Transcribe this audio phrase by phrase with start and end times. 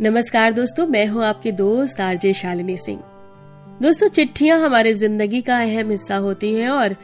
[0.00, 2.98] नमस्कार दोस्तों, मैं हूँ आपके दोस्त आरजे शालिनी सिंह।
[3.82, 6.96] दोस्तों, चिट्ठियाँ हमारे ज़िंदगी का अहम हिस्सा होती हैं और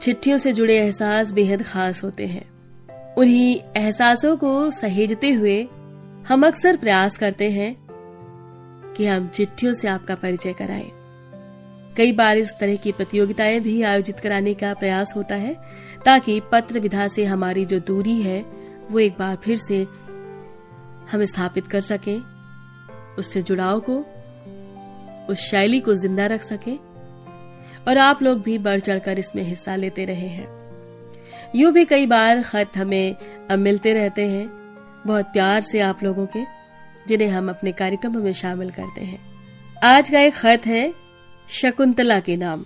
[0.00, 2.44] चिट्ठियों से जुड़े एहसास बेहद खास होते हैं।
[3.14, 5.68] उन्हीं एहसासों को सहेजते हुए
[6.28, 7.74] हम अक्सर प्रयास करते हैं
[8.96, 10.90] कि हम चिट्ठियों से आपका परिचय कराएँ।
[11.96, 15.56] कई बार इस तरह की प्रतियोगिताएँ भी आयोजित कराने का प्रयास होता है,
[16.04, 18.44] ताकि पत्र विधा से हमारी जो दूरी है,
[18.90, 19.86] वो एक बार फिर से
[21.12, 22.20] हम स्थापित कर सकें,
[23.18, 23.98] उससे जुड़ाव को,
[25.32, 26.76] उस शैली को ज़िंदा रख सकें,
[27.88, 30.48] और आप लोग भी बढ़ चढ़कर इसमें हिस्सा लेते रहे हैं।
[31.56, 33.16] यूँ भी कई बार खत हमें
[33.56, 34.46] मिलते रहते हैं,
[35.06, 36.44] बहुत प्यार से आप लोगों के,
[37.08, 39.18] जिन्हें हम अपने कार्यक्रम में शामिल करते हैं।
[39.84, 40.92] आज का एक खत है,
[41.50, 42.64] शकुंतला के नाम,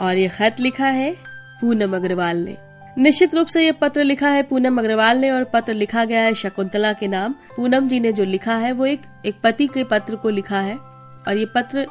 [0.00, 1.14] और ये खत लिखा है
[1.60, 2.56] पूनम अग्रवाल ने।
[3.00, 6.32] निश्चित रूप से ये पत्र लिखा है पूनम अग्रवाल ने और पत्र लिखा गया है
[6.34, 10.16] शकुंतला के नाम। पूनम जी ने जो लिखा है वो एक एक पति के पत्र
[10.16, 11.86] को लिखा है और ये पत्र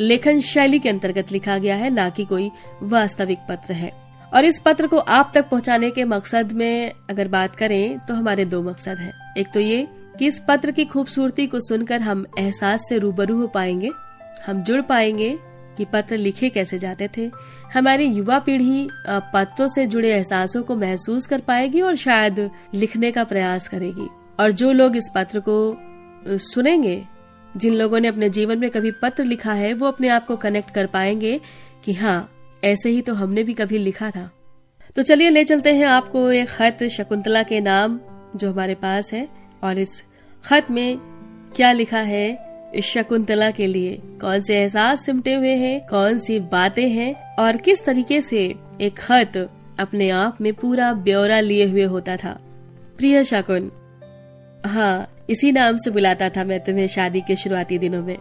[0.00, 2.50] लेखन शैली के अंतर्गत लिखा गया है, ना कि कोई
[2.82, 3.92] वास्तविक पत्र है।
[4.32, 8.44] और इस पत्र को आप तक पहुँचाने के मकसद में अगर बात करें तो हमारे
[8.44, 9.86] दो मकसद हैं। एक तो ये
[10.18, 13.90] कि इस पत्र की खूबसूरती को सुनकर हम एहसास से रूबरू हो पाएँगे,
[14.46, 15.36] हम जुड़ पाएँगे
[15.78, 17.30] कि पत्र लिखे कैसे जाते थे।
[17.74, 23.24] हमारी युवा पीढ़ी पत्रों से जुड़े एहसासों को महसूस कर पाएगी और शायद लिखने का
[23.24, 24.08] प्रयास करेगी।
[24.40, 25.76] और जो लोग इस पत्र को
[26.28, 27.04] सुनेंगे,
[27.56, 30.70] जिन लोगों ने अपने जीवन में कभी पत्र लिखा है, वो अपने आप को कनेक्ट
[30.70, 31.40] कर पाएँगे
[31.84, 32.30] कि हाँ
[32.64, 34.30] ऐसे ही तो हमने भी कभी लिखा था।
[34.96, 38.00] तो चलिए ले चलते हैं आपको एक खत, शकुंतला के नाम,
[38.36, 39.28] जो हमारे पास है।
[39.64, 40.02] और इस
[40.44, 40.98] खत में
[41.56, 46.88] क्या लिखा है शकुंतला के लिए कौन से एहसास सिमटे हुए हैं, कौन सी बातें
[46.88, 48.42] हैं और किस तरीके से
[48.80, 49.36] एक खत
[49.80, 52.38] अपने आप में पूरा ब्यौरा लिए हुए होता था।
[52.98, 53.70] प्रिय शकुन
[54.66, 58.16] हाँ इसी नाम से बुलाता था मैं तुम्हें शादी के शुरुआती दिनों में।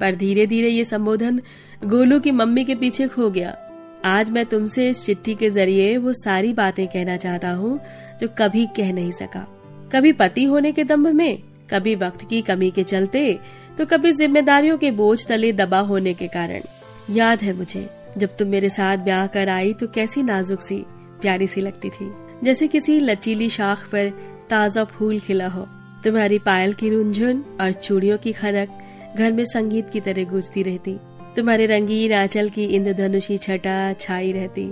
[0.00, 1.40] पर धीरे धीरे ये संबोधन
[1.84, 3.56] गोलू की मम्मी के पीछे खो गया।
[4.04, 7.78] आज मैं तुमसे इस चिट्ठी के ज़रिए वो सारी बातें कहना चाहता हूँ
[8.20, 9.46] जो कभी कह नहीं सका।
[9.92, 11.38] कभी पति होने के दम्भ में,
[11.70, 13.38] कभी वक्त की कमी के चलते
[13.78, 16.62] तो कभी जिम्मेदारियों के बोझ तले दबा होने के कारण।
[17.10, 20.76] याद है मुझे, जब तुम मेरे साथ ब्याह कर आई तो कैसी नाजुक सी,
[21.22, 22.10] प्यारी सी लगती थी।
[22.44, 24.08] जैसे किसी लचीली शाख पर
[24.50, 25.66] ताज़ा फूल खिला हो।
[26.04, 30.96] तुम्हारी पायल की रुंझुन और चूड़ियों की खनक घर में संगीत की तरह गूंजती रहती।
[31.36, 34.66] तुम्हारे रंगीन आंचल की इंद्रधनुषी छटा छाई रहती।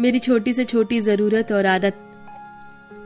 [0.00, 1.96] मेरी छोटी से छोटी ज़रूरत और आदत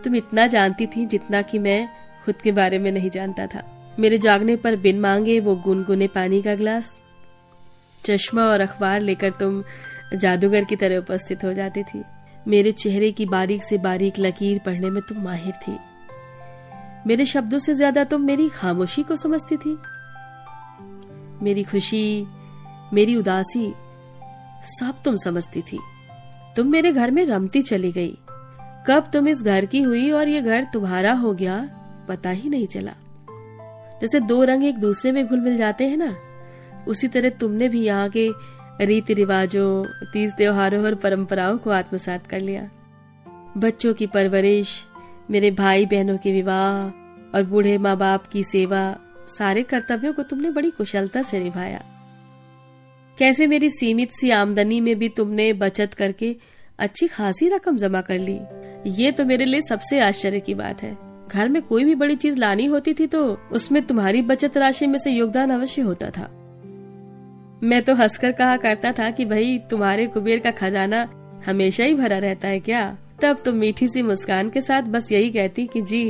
[0.05, 1.89] तुम इतना जानती थी जितना कि मैं
[2.25, 6.43] खुद के बारे में नहीं जानता था। मेरे जागने पर बिन मांगे वो गुनगुने पानी
[6.43, 6.95] का गिलास।
[8.05, 9.63] चश्मा और अखबार लेकर तुम
[10.15, 12.03] जादूगर की तरह उपस्थित हो जाती थी।
[12.47, 15.79] मेरे चेहरे की बारीक से बारीक लकीर पढ़ने में तुम माहिर थी।
[17.07, 19.77] मेरे शब्दों से ज़्यादा तुम मेरी खामोशी को समझती थी।
[21.43, 22.27] मेरी खुशी,
[22.93, 23.73] मेरी उदासी
[24.71, 25.79] सब तुम समझती थी।
[26.57, 28.17] तुम मेरे घर में रमती चली गई।
[28.87, 31.59] कब तुम इस घर की हुई और ये घर तुम्हारा हो गया,
[32.09, 32.95] पता ही नहीं चला।
[34.05, 36.17] जैसे दो रंग एक दूसरे में घुल मिल जाते हैं ना?
[36.89, 38.31] उसी तरह तुमने भी यहाँ के
[38.81, 42.71] रीति रिवाजों, तीज त्योहारों और परंपराओं को आत्मसात कर लिया।
[43.57, 44.85] बच्चों की परवरिश,
[45.31, 46.87] मेरे भाई बहनों के विवाह
[47.37, 48.97] और बूढ़े माँ बाप की सेवा,
[49.29, 51.83] सारे कर्तव्यों को तुमने बड़ी कुशलता से निभाया।
[53.19, 56.37] कैसे मेरी सीमित सी आमदनी में भी तुमने बचत करके
[56.79, 58.41] अच्छी खासी रकम जमा कर ली?
[58.87, 62.39] ये तो मेरे लिए सबसे आश्चर्य की बात है। घर में कोई भी बड़ी चीज़
[62.39, 63.23] लानी होती थी तो
[63.53, 66.31] उसमें तुम्हारी बचत राशि में से योगदान अवश्य होता था।
[67.63, 71.09] मैं तो हंसकर कहा करता था कि भाई, तुम्हारे कुबेर का खजाना
[71.47, 72.97] हमेशा ही भरा रहता है क्या?
[73.23, 76.05] तब तुम मीठी सी मुस्कान के साथ बस यही कहती कि जी,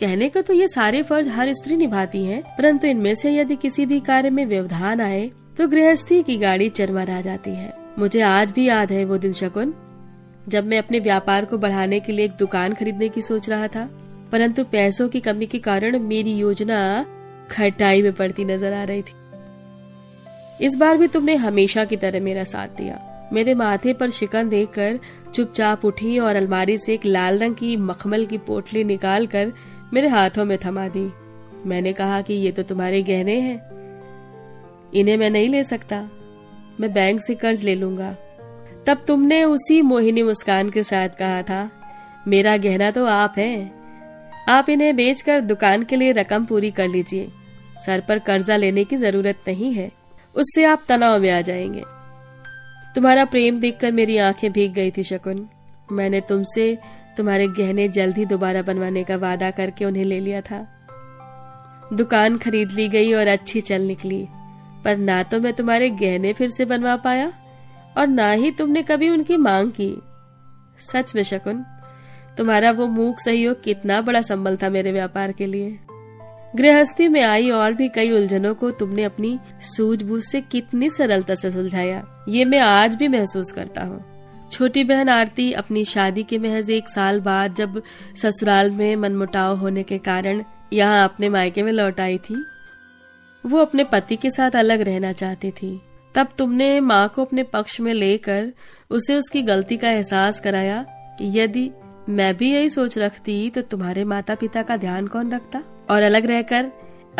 [0.00, 3.86] कहने को तो ये सारे फ़र्ज़ हर स्त्री निभाती है, परंतु इनमें से यदि किसी
[3.86, 8.68] भी कार्य में व्यवधान आए तो गृहस्थी की गाड़ी चरमरा जाती है। मुझे आज भी
[8.68, 9.74] याद है वो दिन शकुन।
[10.48, 13.88] जब मैं अपने व्यापार को बढ़ाने के लिए एक दुकान खरीदने की सोच रहा था,
[14.32, 17.04] परंतु पैसों की कमी के कारण मेरी योजना
[17.50, 22.44] खटाई में पड़ती नज़र आ रही थी। इस बार भी तुमने हमेशा की तरह मेरा
[22.44, 23.00] साथ दिया।
[23.32, 24.98] मेरे माथे पर शिकन देखकर
[25.34, 29.52] चुपचाप उठी और अलमारी से एक लाल रंग की मखमल की पोटली निकाल कर
[29.92, 31.10] मेरे हाथों में थमा दी।
[31.66, 33.56] मैंने कहा कि ये तो तुम्हारे गहने हैं।
[34.94, 36.08] इन्हें मैं नहीं ले सकता।
[36.80, 38.14] मैं बैंक से कर्ज ले लूँगा।
[38.86, 41.70] तब तुमने उसी मोहिनी मुस्कान के साथ कहा था,
[42.28, 43.72] मेरा गहना तो आप है।
[44.48, 47.28] आप इन्हें बेचकर दुकान के लिए रकम पूरी कर लीजिए।
[47.86, 49.92] सर पर कर्जा लेने की ज़रूरत नहीं है।
[50.34, 51.82] उससे आप तनाव में आ जाएँगे।
[52.94, 55.48] तुम्हारा प्रेम देखकर मेरी आँखें भीग गई थी, शकुन।
[55.92, 56.78] मैंने तुमसे
[57.16, 60.86] तुम्हारे गहने जल्द ही दोबारा बनवाने का वादा करके उन्हें ले लिया था।
[61.92, 64.28] दुकान खरीद ली गई और अच्छी चल निकली।
[64.84, 67.32] पर ना तो मैं तुम्हारे गहने फिर से बनवा पाया।
[67.96, 69.94] और ना ही तुमने कभी उनकी मांग की।
[70.82, 71.64] सच में शकुन,
[72.38, 75.78] तुम्हारा वो मूक सहयोग कितना बड़ा संबल था मेरे व्यापार के लिए।
[76.56, 81.50] गृहस्थी में आई और भी कई उलझनों को तुमने अपनी सूझबूझ से कितनी सरलता से
[81.50, 84.04] सुलझाया, ये मैं आज भी महसूस करता हूँ।
[84.52, 87.82] छोटी बहन आरती अपनी शादी के महज एक साल बाद जब
[88.16, 90.42] ससुराल में मनमुटाव होने के कारण
[90.72, 92.44] यहाँ अपने मायके में लौट आई थी,
[93.44, 95.80] वो अपने पति के साथ अलग रहना चाहती थी।
[96.14, 98.52] तब तुमने माँ को अपने पक्ष में लेकर
[98.90, 101.70] उसे उसकी गलती का एहसास कराया कि यदि
[102.08, 105.62] मैं भी यही सोच रखती तो तुम्हारे माता पिता का ध्यान कौन रखता?
[105.90, 106.70] और अलग रहकर,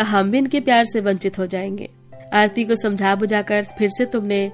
[0.01, 1.89] हम भी इनके प्यार से वंचित हो जाएँगे।
[2.33, 4.51] आरती को समझा बुझाकर फिर से तुमने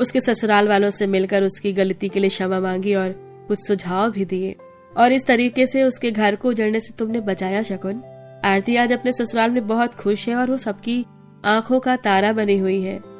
[0.00, 3.08] उसके ससुराल वालों से मिलकर उसकी गलती के लिए क्षमा मांगी और
[3.48, 4.56] कुछ सुझाव भी दिए।
[4.96, 8.02] और इस तरीके से उसके घर को उजड़ने से तुमने बचाया, शकुन।
[8.44, 11.04] आरती आज अपने ससुराल में बहुत खुश है और वो सबकी
[11.44, 13.11] आँखों का तारा बनी हुई है।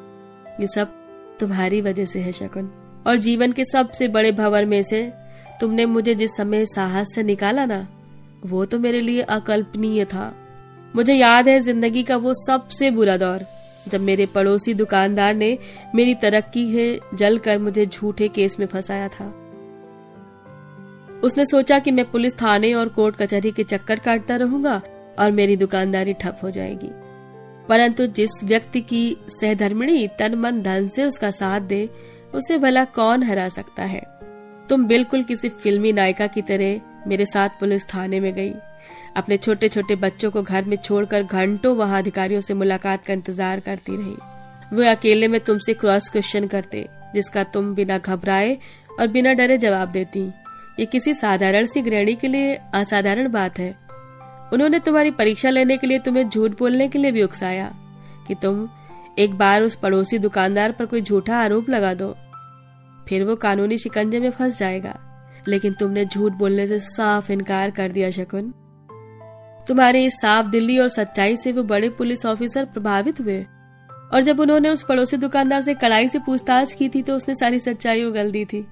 [0.60, 0.92] ये सब
[1.40, 2.70] तुम्हारी वजह से है, शकुन।
[3.06, 5.02] और जीवन के सबसे बड़े भवर में से
[5.60, 7.86] तुमने मुझे जिस समय साहस से निकाला ना,
[8.46, 10.32] वो तो मेरे लिए अकल्पनीय था।
[10.94, 13.44] मुझे याद है ज़िंदगी का वो सबसे बुरा दौर,
[13.88, 15.56] जब मेरे पड़ोसी दुकानदार ने
[15.94, 19.26] मेरी तरक्की है जल कर मुझे झूठे केस में फंसाया था।
[21.24, 24.80] उसने सोचा कि मैं पुलिस थाने और कोर्ट कचहरी के चक्कर काटता रहूँगा
[25.18, 26.90] और मेरी दुकानदारी ठप हो जाएगी।
[27.68, 31.88] परंतु जिस व्यक्ति की सहधर्मिणी तन मन धन से उसका साथ दे,
[32.34, 34.02] उसे भला कौन हरा सकता है?
[34.68, 38.52] तुम बिल्कुल किसी फिल्मी नायिका की तरह मेरे साथ पुलिस थाने में गई।
[39.16, 43.60] अपने छोटे छोटे बच्चों को घर में छोड़कर घंटों वहाँ अधिकारियों से मुलाकात का इंतज़ार
[43.60, 48.58] करती रही। वे अकेले में तुमसे क्रॉस क्वेश्चन करते, जिसका तुम बिना घबराए
[49.00, 50.20] और बिना डरे जवाब देती।
[50.78, 53.74] ये किसी साधारण सी गृहिणी के लिए असाधारण बात है।
[54.52, 57.72] उन्होंने तुम्हारी परीक्षा लेने के लिए तुम्हें झूठ बोलने के लिए भी उकसाया
[58.28, 58.68] कि तुम
[59.18, 62.16] एक बार उस पड़ोसी दुकानदार पर कोई झूठा आरोप लगा दो,
[63.08, 64.98] फिर वो कानूनी शिकंजे में फंस जाएगा।
[65.48, 68.52] लेकिन तुमने झूठ बोलने से साफ़ इनकार कर दिया, शकुन।
[69.68, 73.44] तुम्हारी इस साफ़ दिल्ली और सच्चाई से वो बड़े पुलिस ऑफिसर प्रभावित हुए।
[74.14, 77.58] और जब उन्होंने उस पड़ोसी दुकानदार से कड़ाई से पूछताछ की थी तो उसने सारी
[77.58, 78.66] सच्चाई उगल दी थी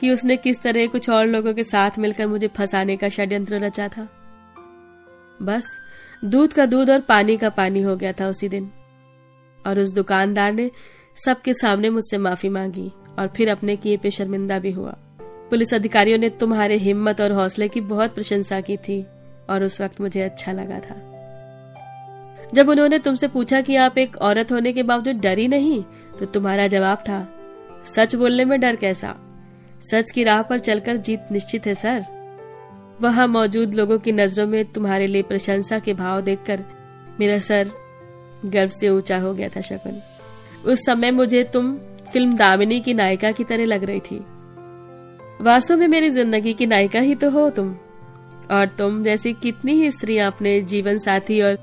[0.00, 3.88] कि उसने किस तरह कुछ और लोगों के साथ मिलकर मुझे फंसाने का षड्यंत्र रचा
[3.88, 4.08] था।
[5.42, 5.76] बस,
[6.24, 8.70] दूध का दूध और पानी का पानी हो गया था उसी दिन।
[9.66, 10.70] और उस दुकानदार ने
[11.16, 16.18] सबके सामने मुझसे माफ़ी मांगी और फिर अपने किए पे शर्मिंदा भी हुआ। पुलिस अधिकारियों
[16.18, 19.02] ने तुम्हारे हिम्मत और हौसले की बहुत प्रशंसा की थी
[19.50, 21.00] और उस वक्त मुझे अच्छा लगा था।
[22.54, 25.82] जब उन्होंने तुमसे पूछा कि आप एक औरत होने के बावजूद डरी नहीं
[26.18, 27.26] तो तुम्हारा जवाब था,
[27.84, 29.14] सच बोलने में डर कैसा?
[29.82, 32.04] सच की राह पर चलकर जीत निश्चित है, सर।
[33.02, 36.64] वहाँ मौजूद लोगों की नज़रों में तुम्हारे लिए प्रशंसा के भाव देखकर
[37.20, 37.70] मेरा सर
[38.44, 40.00] गर्व से ऊँचा हो गया था, शकुन।
[40.64, 41.76] उस समय मुझे तुम
[42.12, 44.24] फ़िल्म दामिनी की नायिका की तरह लग रही थी।
[45.40, 47.74] वास्तव में मेरी ज़िंदगी की नायिका ही तो हो तुम।
[48.50, 51.58] और तुम जैसी कितनी ही स्त्रियाँ अपने जीवन साथी और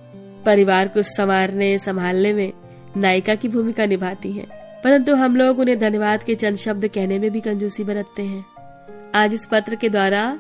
[0.46, 2.52] परिवार को संवारने, संभालने में
[2.98, 4.48] नायिका की भूमिका निभाती हैं।
[4.84, 8.46] परंतु हम लोग उन्हें धन्यवाद के चंद शब्द कहने में भी कंजूसी बरतते हैं।
[9.16, 10.40] आज इस पत्र के द्वारा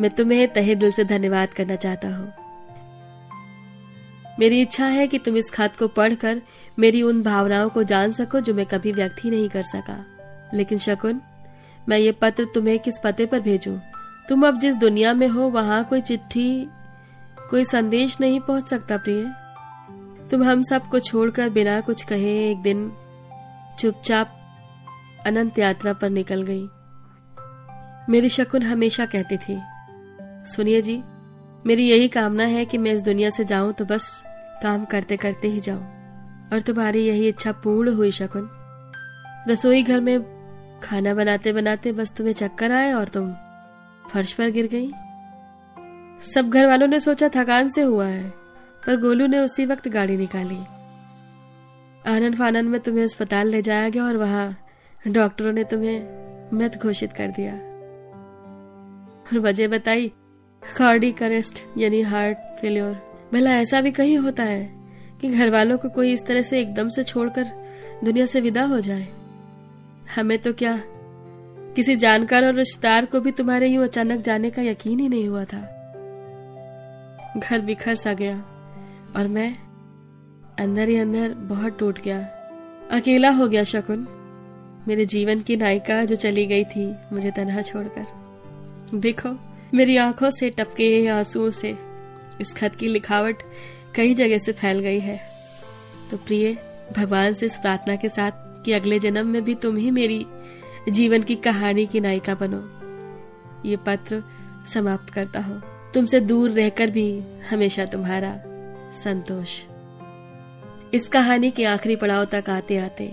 [0.00, 2.32] मैं तुम्हें तहे दिल से धन्यवाद करना चाहता हूँ।
[4.38, 6.42] मेरी इच्छा है कि तुम इस खत को पढ़कर
[6.78, 10.04] मेरी उन भावनाओं को जान सको जो मैं कभी व्यक्त ही नहीं कर सका।
[10.54, 11.20] लेकिन शकुन,
[11.88, 13.78] मैं ये पत्र तुम्हें किस पते पर भेजूं?
[14.28, 16.66] तुम अब जिस दुनिया में हो, वहाँ कोई चिट्ठी,
[17.50, 19.32] कोई संदेश नहीं पहुँच सकता प्रिय।
[20.30, 22.92] तुम हम सबको छोड़कर बिना कुछ कहे एक दिन
[23.78, 24.36] चुपचाप
[25.26, 26.68] अनंत यात्रा पर निकल गई।
[28.12, 29.60] मेरी शकुन हमेशा कहती थी
[30.50, 30.96] सुनिए जी,
[31.66, 34.10] मेरी यही कामना है कि मैं इस दुनिया से जाऊँ तो बस
[34.62, 35.82] काम करते करते ही जाऊँ,
[36.52, 38.48] और तुम्हारी यही इच्छा पूर्ण हुई शकुन।
[39.48, 40.20] रसोई घर में
[40.82, 43.32] खाना बनाते बनाते बस तुम्हें चक्कर आए और तुम
[44.10, 44.90] फर्श पर गिर गई।
[46.24, 48.28] सब घर वालों ने सोचा थकान से हुआ है,
[48.86, 50.58] पर गोलू ने उसी वक्त गाड़ी निकाली।
[52.06, 54.56] आनंद फानंद में तुम्हें अस्पताल ले जाया गया और वहाँ
[55.08, 57.52] डॉक्टरों ने तुम्हें मृत घोषित कर दिया।
[59.26, 60.12] और वजह बताई
[60.62, 62.94] कार्डिक अरेस्ट यानी हार्ट फेल्योर
[63.32, 64.70] भला ऐसा भी कहीं होता है
[65.20, 67.44] कि घर वालों को कोई इस तरह से एकदम से छोड़कर
[68.04, 69.08] दुनिया से विदा हो जाए?
[70.16, 70.82] हमें तो क्या?
[71.76, 75.44] किसी जानकार और रिश्तेदार को भी तुम्हारे यूँ अचानक जाने का यकीन ही नहीं हुआ
[75.44, 75.60] था।
[77.36, 78.36] घर बिखर सा गया
[79.16, 79.54] और मैं
[80.58, 82.18] अंदर ही अंदर बहुत टूट गया।
[82.90, 84.06] अकेला हो गया शकुन।
[84.88, 88.04] मेरे जीवन की नायिका जो चली गई थी मुझे तनहा छोड़कर।
[88.94, 91.78] देखो मेरी आँखों से टपके आंसुओं से
[92.40, 93.42] इस खत की लिखावट
[93.94, 95.20] कई जगह से फैल गई है।
[96.10, 96.56] तो प्रिय,
[96.96, 100.26] भगवान से इस प्रार्थना के साथ कि अगले जन्म में भी तुम ही मेरी
[100.88, 102.62] जीवन की कहानी की नायिका बनो।
[103.68, 104.22] ये पत्र
[104.66, 105.62] समाप्त करता हूँ।
[105.94, 108.34] तुमसे दूर रहकर भी हमेशा तुम्हारा
[108.92, 109.60] संतोष।
[110.94, 113.06] इस कहानी के आखिरी पड़ाव तक आते आते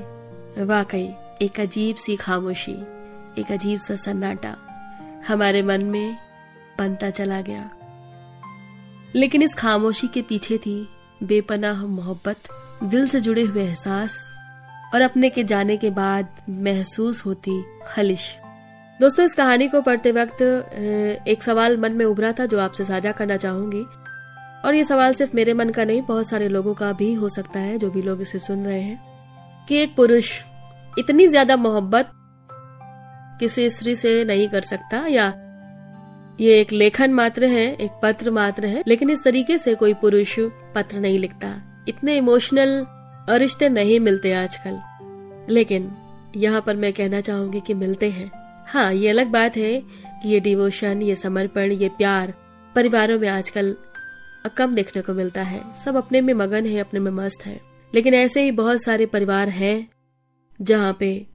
[0.64, 1.10] वाकई
[1.42, 2.76] एक अजीब सी खामोशी,
[3.42, 4.56] एक अजीब सा सन्नाटा
[5.28, 6.18] हमारे मन में
[6.78, 7.70] बनता चला गया।
[9.16, 10.88] लेकिन इस खामोशी के पीछे थी
[11.22, 12.38] बेपनाह मोहब्बत,
[12.84, 14.18] दिल से जुड़े हुए एहसास
[14.94, 18.36] और अपने के जाने के बाद महसूस होती खलिश।
[19.00, 20.42] दोस्तों, इस कहानी को पढ़ते वक्त
[21.28, 23.84] एक सवाल मन में उभरा था जो आपसे साझा करना चाहूँगी।
[24.66, 27.60] और ये सवाल सिर्फ़ मेरे मन का नहीं, बहुत सारे लोगों का भी हो सकता
[27.60, 30.32] है, जो भी लोग इसे सुन रहे हैं, कि एक पुरुष
[31.00, 32.12] इतनी ज़्यादा मोहब्बत
[33.40, 35.28] किसी स्त्री से नहीं कर सकता या
[36.42, 40.40] ये एक लेखन मात्र है, एक पत्र मात्र है, लेकिन इस तरीके से कोई पुरुष
[40.76, 42.86] पत्र नहीं लिखता। इतने इमोशनल
[43.30, 44.80] रिश्ते नहीं मिलते आजकल।
[45.54, 45.92] लेकिन
[46.36, 48.32] यहाँ पर मैं कहना चाहूँगी कि मिलते हैं।
[48.68, 52.34] हाँ ये अलग बात है कि ये डिवोशन ये समर्पण, ये प्यार
[52.76, 53.76] परिवारों में आजकल
[54.58, 57.62] कम देखने को मिलता है। सब अपने में मगन है, अपने में मस्त है।
[57.96, 59.90] लेकिन ऐसे ही बहुत सारे परिवार हैं
[60.62, 61.26] जहाँ पे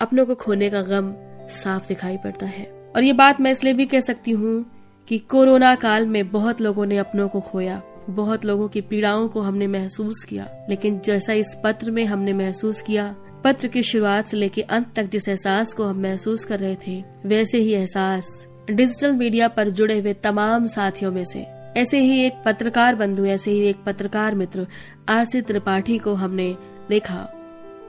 [0.00, 1.14] अपनों को खोने का गम
[1.48, 4.64] साफ़ दिखाई पड़ता है। और ये बात मैं इसलिए भी कह सकती हूँ
[5.08, 9.40] कि कोरोना काल में बहुत लोगों ने अपनों को खोया, बहुत लोगों की पीड़ाओं को
[9.40, 14.36] हमने महसूस किया, लेकिन जैसा इस पत्र में हमने महसूस किया, पत्र की शुरुआत से
[14.36, 19.12] लेकर अंत तक जिस एहसास को हम महसूस कर रहे थे, वैसे ही एहसास डिजिटल
[19.12, 21.46] मीडिया पर जुड़े हुए तमाम साथियों में से।
[21.76, 24.66] ऐसे ही एक पत्रकार बंधु, ऐसे ही एक पत्रकार मित्र,
[25.08, 26.56] आरसी त्रिपाठी को हमने
[26.88, 27.28] देखा,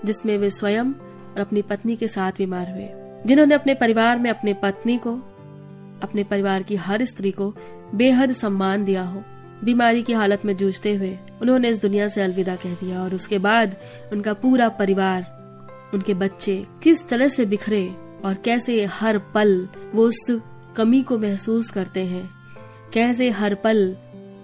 [0.06, 4.54] जिसमें वे स्वयं और अपनी पत्नी के साथ बीमार हुए। जिन्होंने अपने परिवार में अपने
[4.54, 5.14] पत्नी को,
[6.04, 7.54] अपने परिवार की हर स्त्री को
[7.96, 9.24] बेहद सम्मान दिया हो।
[9.64, 13.38] बीमारी की हालत में जूझते हुए उन्होंने इस दुनिया से अलविदा कह दिया और उसके
[13.38, 13.76] बाद
[14.12, 15.22] उनका पूरा परिवार,
[15.94, 17.88] उनके बच्चे किस तरह से बिखरे
[18.26, 20.42] और कैसे हर पल वो उस
[20.76, 22.30] कमी को महसूस करते हैं।
[22.94, 23.96] कैसे हर पल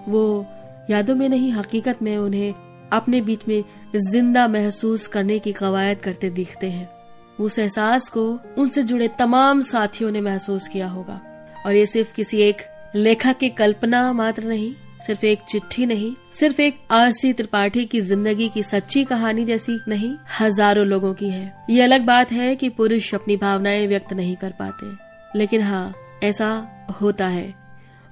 [0.07, 0.45] वो
[0.89, 2.53] यादों में नहीं, हकीकत में उन्हें
[2.91, 3.63] अपने बीच में
[3.95, 6.98] ज़िंदा महसूस करने की कवायद करते दिखते हैं।
[7.39, 11.21] उस एहसास को उनसे जुड़े तमाम साथियों ने महसूस किया होगा।
[11.65, 12.57] और ये सिर्फ़ किसी एक
[12.95, 14.73] लेखक की कल्पना मात्र नहीं,
[15.07, 20.15] सिर्फ़ एक चिट्ठी नहीं, सिर्फ़ एक आरसी त्रिपाठी की ज़िंदगी की सच्ची कहानी जैसी नहीं,
[20.39, 24.49] हज़ारों लोगों की है। ये अलग बात है कि पुरुष अपनी भावनाएँ व्यक्त नहीं कर
[24.49, 25.93] पाते। लेकिन हाँ
[26.23, 26.67] ऐसा
[27.01, 27.53] होता है।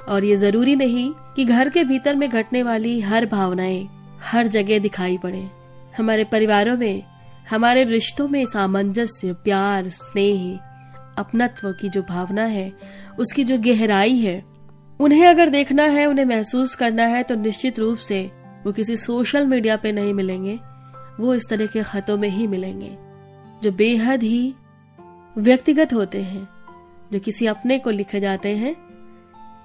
[0.09, 3.89] और ये ज़रूरी नहीं कि घर के भीतर में घटने वाली हर भावनाएँ
[4.21, 5.49] हर जगह दिखाई पड़े।
[5.97, 7.03] हमारे परिवारों में
[7.49, 10.59] हमारे रिश्तों में सामंजस्य, प्यार, स्नेह,
[11.17, 12.71] अपनत्व की जो भावना है,
[13.19, 14.43] उसकी जो गहराई है,
[14.99, 18.31] उन्हें अगर देखना है, उन्हें महसूस करना है तो निश्चित रूप से
[18.65, 20.59] वो किसी सोशल मीडिया पे नहीं मिलेंगे,
[21.19, 22.97] वो इस तरह के खतों में ही मिलेंगे,
[23.63, 24.53] जो बेहद ही
[25.37, 26.47] व्यक्तिगत होते हैं,
[27.11, 28.75] जो किसी अपने को लिखे जाते हैं,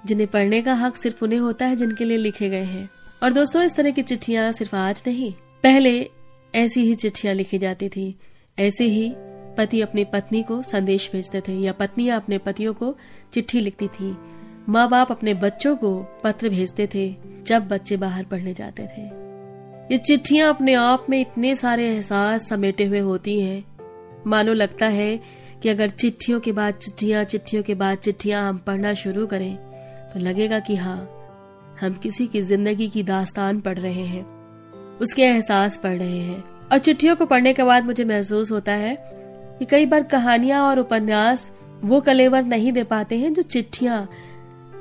[0.05, 2.89] जिन्हें पढ़ने का हक सिर्फ़ उन्हें होता है, जिनके लिए लिखे गए हैं।
[3.23, 6.09] और दोस्तों, इस तरह की चिट्ठियाँ सिर्फ़ आज नहीं, पहले
[6.55, 8.15] ऐसी ही चिट्ठियाँ लिखी जाती थी।
[8.57, 9.13] ऐसे ही
[9.57, 12.95] पति अपनी पत्नी को संदेश भेजते थे या पत्नियाँ अपने पतियों को
[13.33, 14.15] चिट्ठी लिखती थी।
[14.69, 17.13] माँ बाप अपने बच्चों को पत्र भेजते थे
[17.47, 19.01] जब बच्चे बाहर पढ़ने जाते थे।
[19.91, 23.63] ये चिट्ठियाँ अपने आप में इतने सारे एहसास समेटे हुए होती हैं।
[24.27, 25.19] मानो लगता है
[25.63, 29.55] कि अगर चिट्ठियों के बाद चिट्ठियाँ, चिट्ठियों के बाद चिट्ठियाँ हम पढ़ना शुरू करें
[30.13, 30.97] तो लगेगा कि हाँ
[31.81, 34.25] हम किसी की ज़िंदगी की दास्तान पढ़ रहे हैं।
[35.03, 38.97] उसके एहसास पढ़ रहे हैं। और चिट्ठियों को पढ़ने के बाद मुझे महसूस होता है
[39.59, 41.51] कि कई बार कहानियाँ और उपन्यास
[41.83, 44.09] वो कलेवर नहीं दे पाते हैं जो चिट्ठियाँ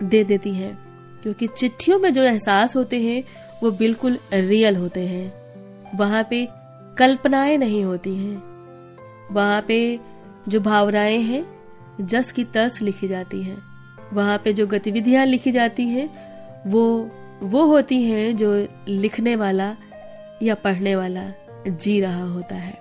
[0.03, 0.79] दे देती हैं।
[1.23, 3.25] क्योंकि चिट्ठियों में जो एहसास होते हैं,
[3.63, 5.35] वो बिल्कुल रियल होते हैं।
[5.95, 6.49] वहाँ पे
[6.99, 8.43] कल्पनाएँ नहीं होती हैं।
[9.31, 10.01] वहाँ पे
[10.49, 11.47] जो भावनाएँ हैं,
[12.01, 13.63] जस की तस लिखी जाती हैं।
[14.13, 16.11] वहाँ पे जो गतिविधियाँ लिखी जाती हैं,
[16.67, 17.11] वो
[17.43, 19.77] वो होती हैं जो लिखने वाला
[20.43, 21.23] या पढ़ने वाला
[21.69, 22.81] जी रहा होता है।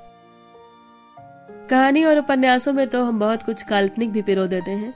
[1.69, 4.93] कहानी और उपन्यासों में तो हम बहुत कुछ काल्पनिक भी पिरो देते हैं।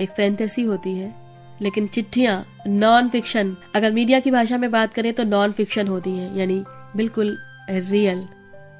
[0.00, 1.14] एक फैंटेसी होती है,
[1.60, 6.16] लेकिन चिट्ठियाँ नॉन फिक्शन अगर मीडिया की भाषा में बात करें तो नॉन फिक्शन होती
[6.16, 6.62] है, यानी
[6.96, 7.36] बिल्कुल
[7.70, 8.26] रियल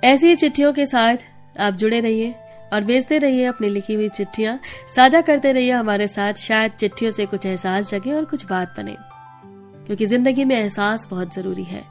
[0.04, 1.16] ऐसी चिट्ठियों के साथ
[1.60, 2.34] आप जुड़े रहिए
[2.72, 7.26] और भेजते रहिए अपनी लिखी हुई चिट्ठियाँ। साझा करते रहिए हमारे साथ, शायद चिट्ठियों से
[7.26, 8.96] कुछ एहसास जगे और कुछ बात बने।
[9.86, 11.82] क्योंकि ज़िंदगी में एहसास बहुत ज़रूरी है।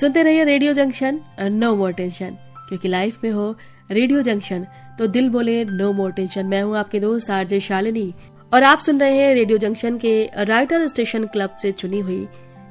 [0.00, 2.36] सुनते रहिए radio junction no more tension.
[2.68, 3.56] क्योंकि लाइफ में हो
[3.90, 4.66] रेडियो जंक्शन
[4.98, 8.12] तो दिल बोले, नो मोर टेंशन। मैं हूँ आपके दोस्त आरजे शालिनी,
[8.54, 12.26] और आप सुन रहे हैं रेडियो जंक्शन के राइटर स्टेशन क्लब से चुनी हुई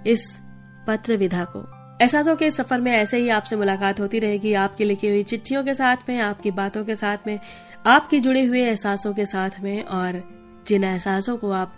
[0.07, 0.39] इस
[0.87, 1.59] पत्र विधा को।
[2.01, 5.73] एहसासों के सफ़र में ऐसे ही आपसे मुलाकात होती रहेगी, आपकी लिखी हुई चिट्ठियों के
[5.73, 7.39] साथ में, आपकी बातों के साथ में,
[7.85, 10.21] आपकी जुड़े हुए एहसासों के साथ में, और
[10.67, 11.75] जिन एहसासों को आप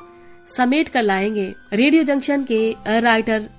[0.47, 3.49] समेट कर लाएँगे, रेडियो जंक्शन के राइटर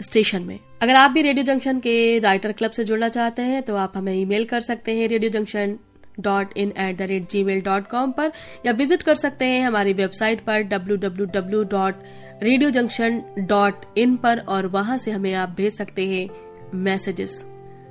[0.00, 3.76] स्टेशन में। अगर आप भी रेडियो जंक्शन के राइटर क्लब से जुड़ना चाहते हैं तो
[3.76, 5.78] आप हमें ईमेल कर सकते हैं radio junction
[6.20, 8.32] dot in at the rate Gmail dot com पर,
[8.66, 12.02] या विज़िट कर सकते हैं हमारी वेबसाइट पर W W W dot
[12.42, 16.28] radio junction dot in पर, और वहाँ से हमें आप भेज सकते हैं
[16.76, 17.44] मैसेजेस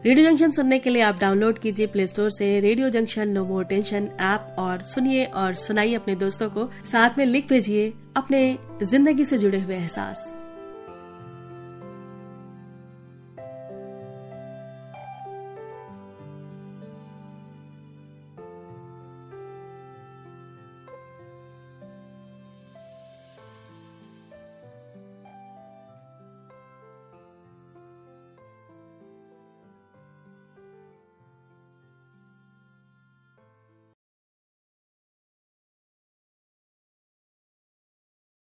[0.05, 3.65] रेडियो जंक्शन सुनने के लिए आप डाउनलोड कीजिए प्ले स्टोर से radio junction no more
[3.65, 9.25] tension app, और सुनिए और सुनाइए अपने दोस्तों को। साथ में लिख भेजिए अपने ज़िंदगी
[9.25, 10.42] से जुड़े हुए एहसास।